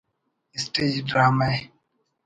stage 0.55 0.93
drama 1.09 1.49